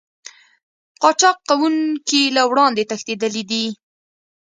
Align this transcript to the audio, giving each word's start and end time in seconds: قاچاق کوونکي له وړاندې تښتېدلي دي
قاچاق 1.01 1.37
کوونکي 1.49 2.21
له 2.35 2.41
وړاندې 2.49 2.83
تښتېدلي 2.89 3.43
دي 3.51 3.65